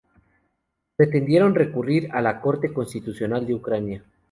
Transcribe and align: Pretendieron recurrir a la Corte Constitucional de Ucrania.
Pretendieron 0.95 1.53
recurrir 1.53 2.09
a 2.11 2.21
la 2.23 2.41
Corte 2.41 2.73
Constitucional 2.73 3.45
de 3.45 3.53
Ucrania. 3.53 4.03